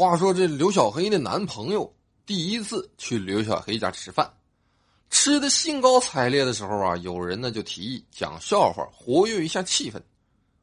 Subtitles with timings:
[0.00, 1.94] 话说这刘小黑的男朋友
[2.24, 4.32] 第一次去刘小黑家吃饭，
[5.10, 10.00] 吃的兴高采烈的时候啊，有人呢就提议讲笑话活跃一下气氛。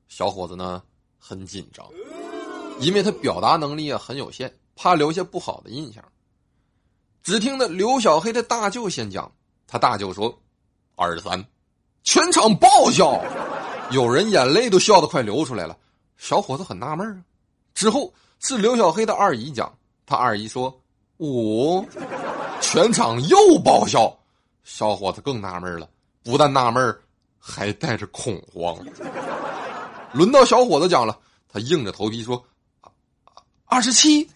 [0.07, 0.81] 小伙子呢
[1.19, 1.87] 很紧张，
[2.79, 6.04] 因为他表达能力啊很有限，怕留下不好的印象。
[7.21, 9.31] 只听得刘小黑的大舅先讲，
[9.67, 10.35] 他大舅说
[10.97, 11.45] ：“二十三，
[12.01, 13.23] 全场爆笑，
[13.91, 15.77] 有人眼泪都笑得快流出来了。”
[16.17, 17.21] 小伙子很纳闷啊。
[17.78, 19.71] 之后是刘小黑的二姨讲，
[20.04, 20.76] 他二姨说
[21.22, 21.85] ：“五，
[22.59, 24.12] 全场又爆笑。”
[24.66, 25.88] 小伙子更纳闷了，
[26.23, 26.98] 不但纳闷，
[27.38, 28.76] 还带着恐慌。
[30.12, 32.44] 轮到小伙子讲了，他硬着头皮说
[33.66, 34.27] ：“二十七。”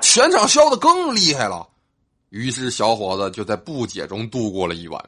[0.00, 1.68] 全场笑的更厉害了，
[2.30, 5.04] 于是小伙子就在不解中度过了一晚。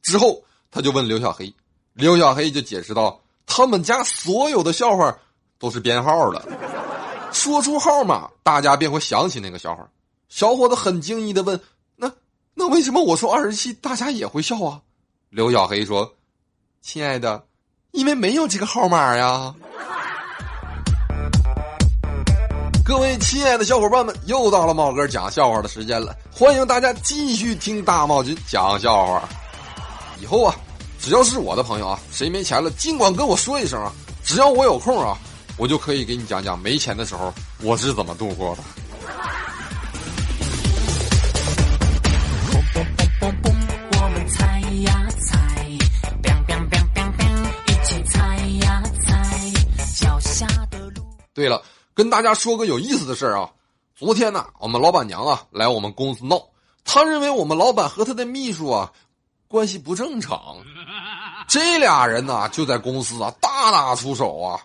[0.00, 1.54] 之后他就问刘小黑，
[1.92, 5.14] 刘小黑就解释道：“他们家所有的笑话
[5.60, 6.42] 都是编号的，
[7.30, 9.86] 说出号码，大家便会想起那个笑话。”
[10.30, 11.60] 小伙子很惊异的问
[11.94, 12.10] ：“那
[12.54, 14.80] 那为什么我说二十七，大家也会笑啊？”
[15.28, 16.14] 刘小黑说
[16.80, 17.44] ：“亲爱的，
[17.90, 19.54] 因为没有这个号码呀。”
[22.82, 29.28] 各位亲爱的小伙伴们，又到了茂哥讲笑话的时间了，欢迎大家继续听大茂君讲笑话。
[30.20, 30.54] 以后啊，
[30.98, 33.92] 只要是我的朋友啊，谁没钱了，尽管跟我说一声啊，
[34.24, 35.16] 只要我有空啊，
[35.60, 37.30] 我就可以给你讲讲没钱的时候
[37.62, 38.62] 我是怎么度过的。
[43.92, 45.68] 我们猜呀猜，
[47.66, 49.52] 一起猜呀猜，
[49.94, 51.04] 脚下的路。
[51.34, 51.62] 对了。
[51.92, 53.50] 跟大家说个有意思的事儿啊，
[53.94, 56.40] 昨天呢，我们老板娘啊来我们公司闹，
[56.82, 58.90] 她认为我们老板和他的秘书啊
[59.46, 60.56] 关系不正常，
[61.46, 64.58] 这俩人呢就在公司啊大打出手啊，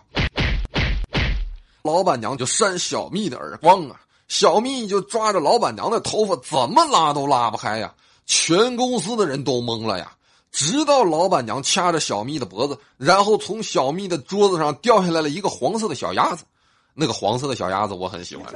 [1.86, 7.94] 老板娘就扇小蜜的耳光啊，小蜜就抓着老板娘的头发怎么拉都拉不开呀，
[8.26, 10.12] 全公司的人都懵了呀，
[10.50, 16.44] 直到老板娘掐着小蜜的脖子，然后从小蜜的桌子上掉下来了一个黄色的小鸭子。
[16.92, 18.46] 那个黄色的小鸭子我很喜欢，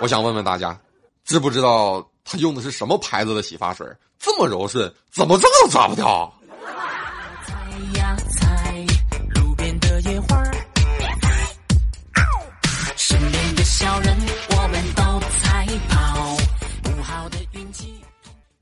[0.00, 0.78] 我想问问大家，
[1.24, 3.86] 知不知道他用的是什么牌子的洗发水？
[4.18, 6.32] 这么柔顺，怎么抓都抓不掉。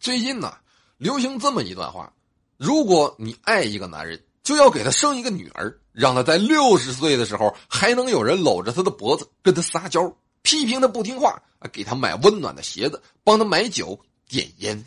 [0.00, 0.54] 最近呢，
[0.96, 2.12] 流行这么一段话：
[2.56, 4.20] 如果你爱一个男人。
[4.42, 10.10] 就要给他生一个女儿，让他在六十岁的时候还能有人搂着他的脖子跟他撒娇，
[10.42, 11.40] 批评他不听话，
[11.70, 13.96] 给他买温暖的鞋子，帮他买酒
[14.26, 14.82] 点烟。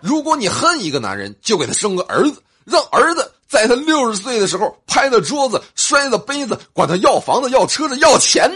[0.00, 8.50] 如果你恨一个男人，就给他生个儿子，让儿子在他六十岁的时候拍着桌子、摔着杯子，管他要房子、要车子、要钱。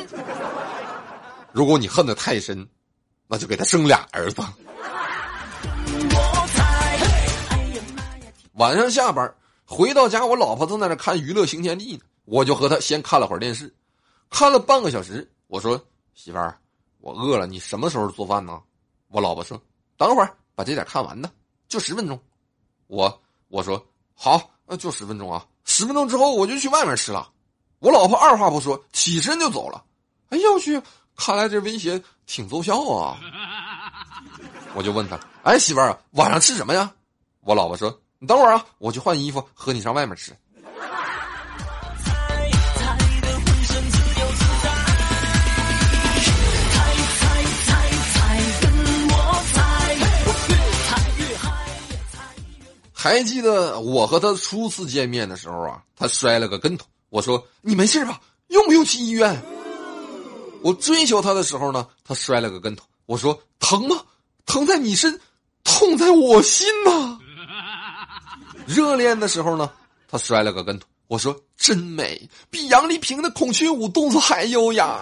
[1.51, 2.67] 如果你恨得太深，
[3.27, 4.41] 那就给他生俩儿子。
[8.55, 13.75] 晚上下班回到家，我老婆正在那看《娱乐新天地》呢，我就和她先看了会儿电视，
[14.29, 15.27] 看了半个小时。
[15.47, 15.83] 我说
[16.15, 16.59] ：“媳妇儿，
[16.99, 18.61] 我饿了，你什么时候做饭呢？”
[19.09, 19.61] 我老婆说
[19.97, 21.31] ：“等会儿把这点看完呢，
[21.69, 22.19] 就十分钟。”
[22.89, 23.83] 我我说
[24.15, 27.31] ：“好，那就十分钟啊，十分钟之后我就去外面吃了。”
[27.81, 29.83] 我老婆二话不说，起身就走了。
[30.29, 30.81] 哎呀我去，
[31.17, 33.19] 看来这威胁挺奏效啊！
[34.75, 36.93] 我就问他：“哎，媳妇儿，晚上吃什么呀？”
[37.41, 38.02] 我老婆说。
[38.23, 40.33] 你等会儿啊，我去换衣服，和你上外面吃。
[52.93, 56.87] 还记得我和他初次见面的时候啊，他摔了个跟头。
[57.09, 58.21] 我说：“你没事吧？
[58.47, 59.43] 用不用去医院？”
[60.63, 62.85] 我追求他的时候呢，他摔了个跟头。
[63.07, 64.01] 我说：“疼吗？
[64.47, 65.21] 疼在你身，
[65.65, 67.19] 痛在我心呐。”
[68.67, 69.71] 热恋的时候呢，
[70.09, 70.87] 他摔了个跟头。
[71.09, 74.99] 我说：“真美，比杨丽萍的孔雀舞动作还优雅。”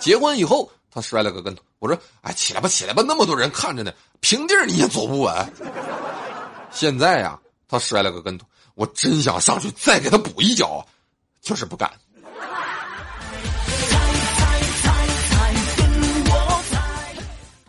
[0.00, 1.62] 结婚以后，他摔了个跟头。
[1.78, 5.52] 我说：“哎，起来吧，起来吧，那么多人看着呢，平地你也走不稳。”
[6.72, 7.38] 现在呀，
[7.68, 10.86] 他摔了个跟头，我真想上去再给他补一脚，
[11.42, 11.90] 就是不敢。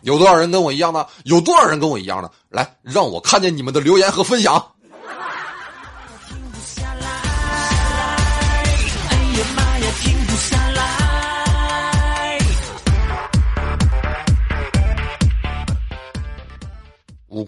[0.00, 1.06] 有多少人跟我一样的？
[1.24, 2.30] 有多少人跟我一样的？
[2.48, 4.72] 来，让我看见你们的留言和分享。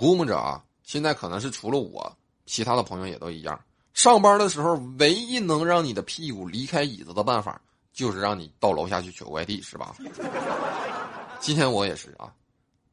[0.00, 2.16] 估摸着啊，现在可能是除了我，
[2.46, 3.60] 其他的朋友也都一样。
[3.92, 7.60] 上班的时候，唯一能让你的屁股离开椅子的办法，
[7.92, 9.94] 就是让你到楼下去取快递，是吧？
[11.38, 12.32] 今天我也是啊，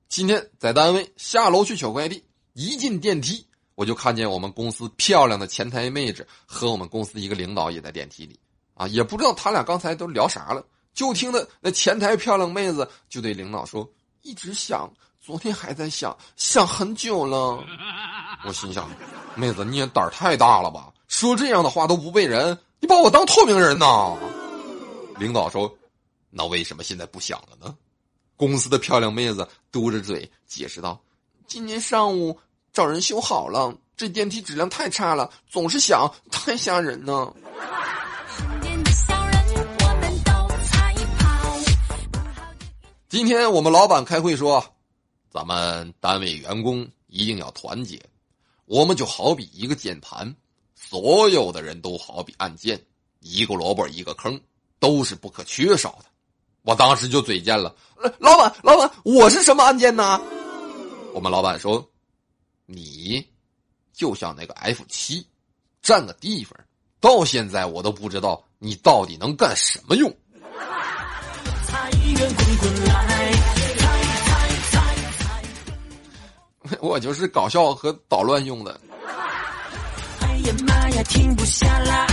[0.09, 2.21] 今天在单位下楼去取快递，
[2.51, 8.37] 一进电梯我就看见我们公司漂亮的前台妹子和我们公司一个领导也在电梯里
[8.73, 10.61] 啊，也不知道他俩刚才都聊啥了，
[10.93, 13.89] 就听的那前台漂亮妹子就对领导说
[14.23, 14.91] ：“一直想，
[15.27, 17.61] 昨天还在想，想很久了。
[18.47, 18.89] ”我心想，
[19.35, 20.87] 妹子你也胆儿太大了吧？
[21.09, 24.15] 说这样的话都不背人，你把我当透明人呐？
[25.19, 25.69] 领导说
[26.31, 27.75] ：“那为什么现在不想了呢？”
[28.37, 30.97] 公司的漂亮妹子嘟着嘴解释道
[31.45, 32.39] ：“今天上午
[32.71, 37.33] 找人修好了，这电梯质量太差了，总是响，太吓人呢。”
[43.09, 44.63] 今天我们老板开会说
[45.37, 48.01] ：“咱们单位员工一定要团结，
[48.65, 50.35] 我们就好比一个键盘，
[50.73, 52.83] 所有的人都好比按键，
[53.19, 54.41] 一个萝卜一个坑。”
[54.79, 56.05] 都是不可缺少的，
[56.61, 57.75] 我当时就嘴贱了。
[58.19, 60.21] 老板，老板，我是什么按键呢？
[61.13, 61.87] 我们老板说
[62.65, 63.27] ：“你
[63.91, 65.25] 就像那个 F 七，
[65.81, 66.55] 占个地方，
[66.99, 70.15] 到现在我都不知道你到底能干什么用。”
[76.79, 78.79] 我就是搞笑和捣乱用的。
[80.21, 82.07] 哎呀妈呀，停不下来。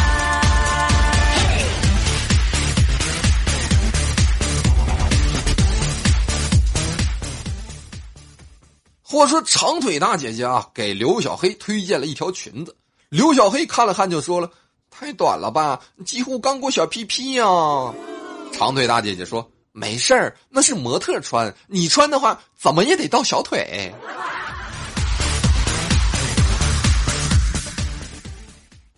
[9.06, 12.74] 或说长腿大姐姐啊，给刘小黑推荐了一条裙子。
[13.10, 14.50] 刘小黑看了看，就说了
[14.90, 17.44] ：“太短了吧，几乎刚过小屁屁呀。”
[18.52, 23.94] 长腿大姐姐说：“没事儿，那是模特穿，你穿的话，怎么也得到小腿。”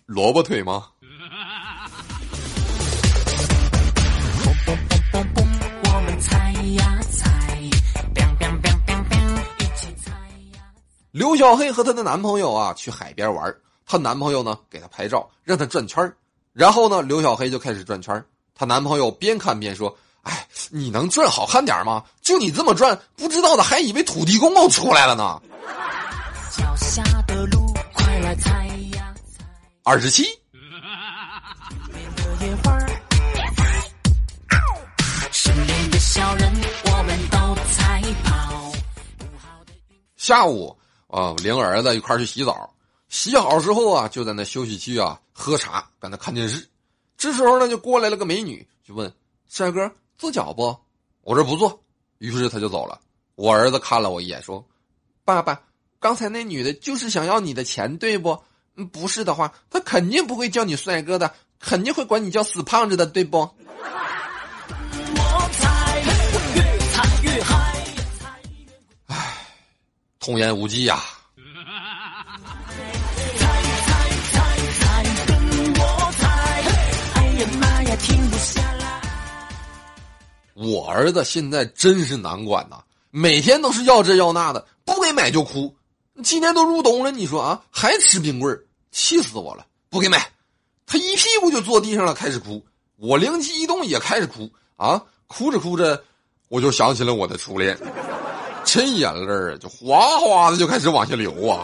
[0.07, 0.85] 萝卜腿吗？
[11.11, 13.53] 刘小黑和她的男朋友啊去海边玩，
[13.85, 16.09] 她男朋友呢给她拍照，让她转圈
[16.53, 18.23] 然后呢，刘小黑就开始转圈
[18.55, 19.93] 她男朋友边看边说
[20.23, 22.01] ：“哎，你能转好看点吗？
[22.21, 25.41] 就你这么转，不知道的还以为土地公公出来了呢。”
[29.89, 30.25] 二十七。
[40.17, 40.77] 下午。
[41.07, 42.69] 啊，领儿子一块去洗澡，
[43.07, 46.67] 洗好之后啊，就在那休息区啊喝茶，搁那看电视。
[47.17, 49.09] 这时候呢，就过来了个美女，就问
[49.47, 50.77] 帅哥做脚不？
[51.21, 51.81] 我说不做。
[52.17, 52.99] 于是他就走了。
[53.35, 54.67] 我儿子看了我一眼，说
[55.23, 55.61] ：“爸爸，
[55.97, 58.37] 刚才那女的就是想要你的钱，对不？
[58.85, 63.49] 不是的话，他肯定不会叫你帅哥的，肯定会管你叫死胖子的，对不？”
[70.19, 71.01] 童言无忌呀！
[80.53, 82.77] 我儿子现在真是难管呐，
[83.09, 85.73] 每天都是要这要那的，不给买就哭。
[86.23, 88.59] 今年都入冬了，你说啊，还吃冰棍
[88.97, 89.63] 气死我了！
[89.91, 90.27] 不给买，
[90.87, 92.65] 他一屁股就坐地上了，开始哭。
[92.95, 94.99] 我灵机一动，也开始哭啊！
[95.27, 96.03] 哭着哭着，
[96.49, 97.77] 我就想起了我的初恋。
[98.65, 101.63] 这眼泪儿就哗哗的就开始往下流啊！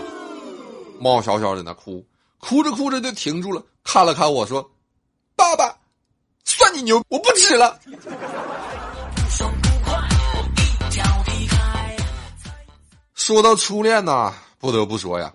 [1.00, 2.06] 猫小小在那哭，
[2.38, 4.72] 哭着哭着就停住了，看了看我说
[5.36, 5.76] ：“爸爸，
[6.46, 7.80] 算你牛，我不吃了。”
[13.16, 15.34] 说到初恋呐，不得不说呀，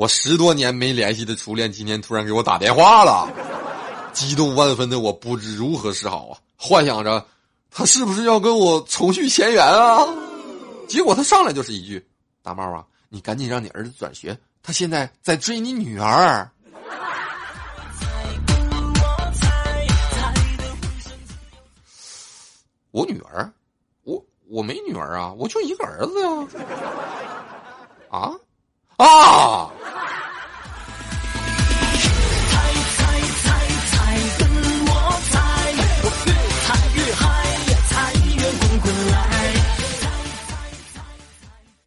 [0.00, 3.28] 我十多年没联系的初恋今天突然给我打电话了，
[4.14, 7.26] 激动万分的我不知如何是好啊，幻想着
[7.70, 10.06] 他是不是要跟我重续前缘啊？
[10.88, 12.02] 结果他上来就是一句
[12.42, 16.50] ：“大猫啊，你赶紧让你儿子转学，他现在在追你女儿。”
[22.90, 23.52] 我女儿，
[24.04, 26.30] 我我没女儿啊，我就一个儿子呀！
[28.08, 28.32] 啊
[28.96, 29.70] 啊！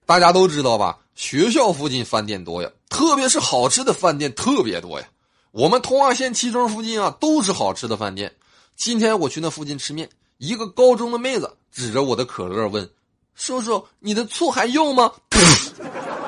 [0.06, 0.98] 大家都知道吧？
[1.16, 5.08] 学校附近饭店多呀，特别是好吃的饭店特别多呀。
[5.52, 8.34] 我们通化县七中附近啊，都是好吃的饭店。
[8.76, 12.88] 今天我去那附近吃面，一个高中的妹子指着我的可乐问
[13.36, 15.12] ：“叔叔，你的醋还用吗？”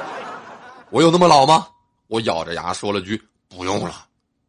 [0.91, 1.67] 我有那么老吗？
[2.07, 4.05] 我咬着牙说了句：“不用了。”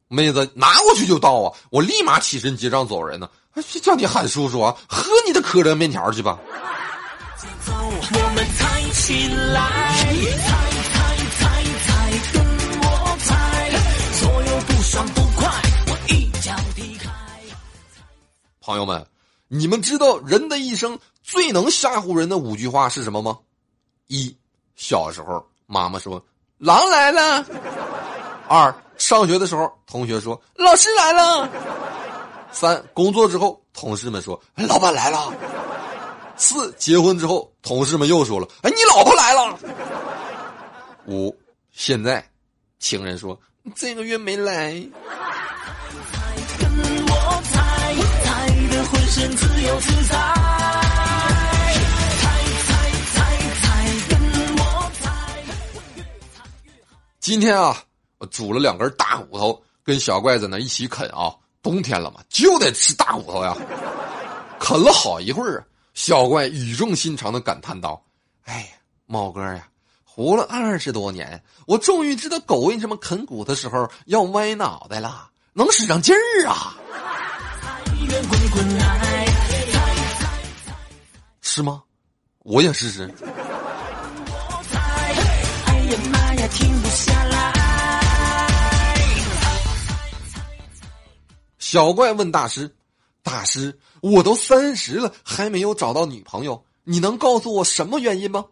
[0.08, 1.52] 妹子拿过去就倒啊！
[1.70, 3.28] 我立马起身结账走人呢。
[3.62, 4.76] 谁叫你喊叔叔啊？
[4.88, 6.38] 喝你的可乐面条去吧。
[8.08, 9.96] 我们猜起来，
[18.60, 19.06] 朋友们，
[19.46, 23.38] 你们知道人的一生最能吓唬人的五句话是什么吗？
[24.08, 24.36] 一，
[24.74, 26.20] 小时候妈妈说
[26.58, 27.44] 狼来了；
[28.48, 31.48] 二，上学的时候同学说老师来了。
[32.52, 35.32] 三工作之后，同事们说：“老板来了。”
[36.36, 39.58] 四结婚之后，同事们又说了：“哎，你老婆来了。”
[41.06, 41.36] 五
[41.72, 42.26] 现在，
[42.78, 43.38] 情人说
[43.74, 44.74] ：“这个月没来。”
[57.18, 57.76] 今天啊，
[58.18, 61.34] 我煮了两根大骨头，跟小怪在那一起啃啊。
[61.66, 63.56] 冬天了嘛，就得吃大骨头呀！
[64.60, 68.00] 啃了好一会儿，小怪语重心长的感叹道
[68.46, 68.66] ：“哎呀，
[69.06, 69.66] 猫哥呀，
[70.04, 76.76] 活了二十多年，我终于知道狗为什么啃骨的时候要歪脑袋了，能使上劲儿啊！”
[81.42, 81.82] 是吗？
[82.44, 83.12] 我也试试。
[85.66, 87.35] 哎呀妈呀，停不下来。
[91.68, 92.72] 小怪问大师
[93.24, 98.44] ：“大师，我都三十了，还没有找到女朋友，你能告诉我什么原因吗？”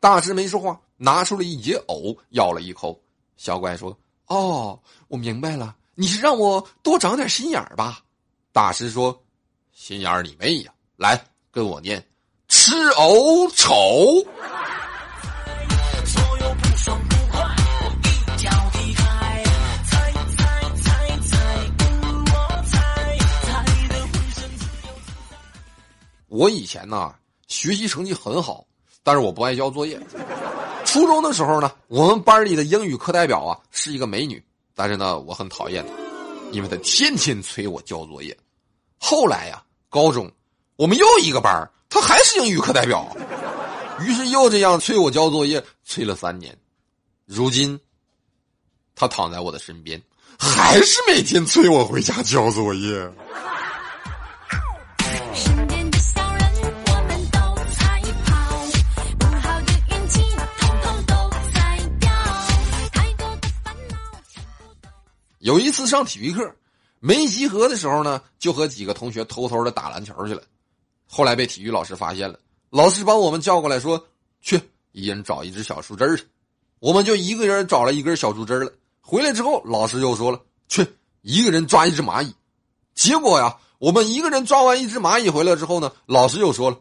[0.00, 3.00] 大师没说话，拿出了一截藕，咬了一口。
[3.38, 3.98] 小怪说
[4.28, 8.00] ：“哦，我明白了，你是让我多长点心眼儿吧？”
[8.52, 9.18] 大师说
[9.72, 10.70] ：“心眼儿你妹呀！
[10.96, 12.06] 来，跟我念：
[12.48, 14.22] 吃藕丑。”
[26.38, 27.12] 我以前呢，
[27.48, 28.64] 学习成绩很好，
[29.02, 30.00] 但是我不爱交作业。
[30.84, 34.40] 初中的时候呢，我们班里的英语课代表啊是一个美女，
[34.72, 35.92] 但是呢，我很讨厌她，
[36.52, 38.38] 因为她天天催我交作业。
[38.98, 40.30] 后来呀，高中
[40.76, 43.04] 我们又一个班，她还是英语课代表，
[44.00, 46.56] 于是又这样催我交作业，催了三年。
[47.26, 47.76] 如今，
[48.94, 50.00] 她躺在我的身边，
[50.38, 53.10] 还是每天催我回家交作业。
[65.38, 66.54] 有一次上体育课，
[66.98, 70.42] 没集合的时候呢，就和几个同学偷偷的打篮球去了。
[71.06, 72.38] 后来被体育老师发现了，
[72.70, 74.04] 老师把我们叫过来说
[74.42, 74.60] ：“去，
[74.92, 76.24] 一人找一只小树枝去。”
[76.80, 78.72] 我们就一个人找了一根小树枝了。
[79.00, 80.86] 回来之后，老师又说了：“去，
[81.22, 82.34] 一个人抓一只蚂蚁。”
[82.94, 86.78] 结果呀，我们一个人抓完一只蚂蚁回来之后呢，老师又说了：“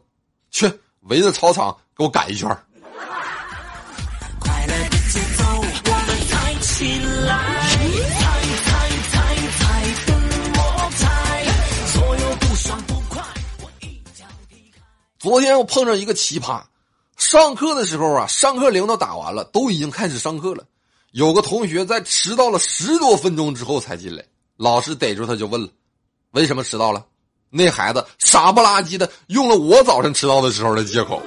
[0.50, 0.72] 去，
[1.02, 2.50] 围着操场给我赶一圈。”
[15.20, 16.62] 昨天我碰上一个奇葩，
[17.16, 20.64] 上课的时候啊，上课铃都打完了，都已经开始上课了。
[21.12, 24.24] 有个同学在迟到了十多分钟之后才进来，
[24.58, 25.70] 老师逮住他就问了
[26.32, 27.04] ：“为什么迟到了？”
[27.50, 31.20] 那孩子傻不拉几的用了我早晨迟到的时候的借口，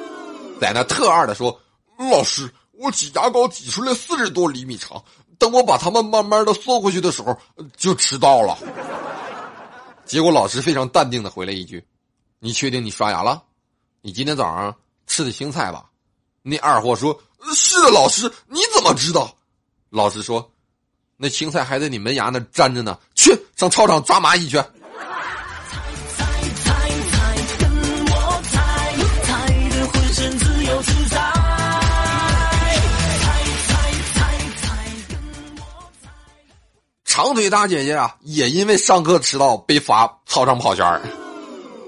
[0.61, 1.61] 在那特二的说
[1.99, 5.03] ：“老师，我挤牙膏挤出来四十多厘米长，
[5.37, 7.37] 等我把它们慢慢的缩回去的时候
[7.77, 8.57] 就迟到了。”
[10.07, 11.85] 结果老师非常淡定的回了一句
[12.39, 13.43] ：“你确定你刷牙了？”
[14.03, 14.75] 你今天早上
[15.07, 15.85] 吃的青菜吧？
[16.43, 17.21] 那二货说
[17.55, 19.37] ：“是的，老师，你怎么知道？”
[19.91, 20.51] 老师说
[21.19, 24.57] ：“那青菜还在你门牙那粘着呢，去上操场抓蚂蚁去。”
[37.05, 41.03] 长腿大姐姐啊，也因为上课迟到被罚操场跑圈儿。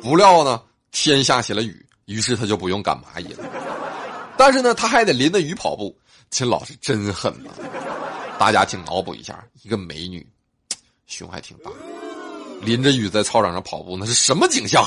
[0.02, 1.86] 不料呢，天下起了雨。
[2.06, 3.44] 于是他就不用赶蚂蚁了，
[4.36, 5.96] 但是呢，他还得淋着雨跑步。
[6.30, 7.50] 秦老师真狠呐！
[8.38, 10.26] 大家请脑补一下，一个美女，
[11.06, 11.70] 胸还挺大，
[12.62, 14.82] 淋着雨在操场上跑步，那是什么景象？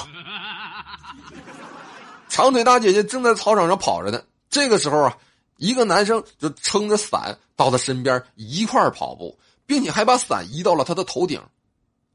[2.27, 4.21] 长腿大姐姐正在操场上跑着呢。
[4.49, 5.17] 这个时候啊，
[5.57, 11.39] 一个男生就撑着伞到她身边一块跑步，并且还把伞移到了她的头顶。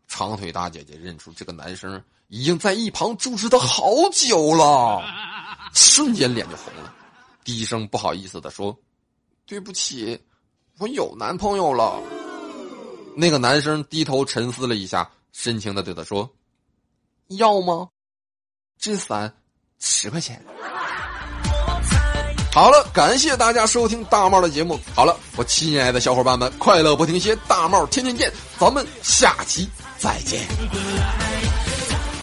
[0.08, 2.02] 长腿大姐姐认出这个男生。
[2.30, 5.02] 已经在一旁注视他好久了，
[5.74, 6.94] 瞬间脸就红了，
[7.42, 8.76] 低声不好意思的说
[9.44, 10.18] ：“对不起，
[10.78, 12.00] 我有男朋友了。”
[13.16, 16.30] 那个男生低头沉思了一下，深情的对他说
[17.36, 17.88] ：“要吗？
[18.78, 19.34] 这伞
[19.80, 20.40] 十块钱。
[22.52, 24.78] 好了，感谢大家收听大帽的节目。
[24.94, 29.68] 好了，我亲爱的小伙伴们，快乐不停歇，大帽天天见，咱们下期
[29.98, 30.46] 再见。